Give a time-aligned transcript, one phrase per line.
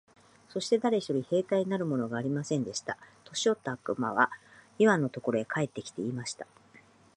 [0.49, 2.97] そして誰一人兵隊になるものがありませんでした。
[3.23, 4.31] 年よった悪魔は
[4.79, 6.47] イワンのところへ帰って来て、言いました。